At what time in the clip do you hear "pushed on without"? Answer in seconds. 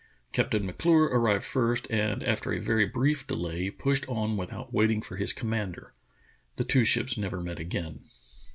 3.69-4.73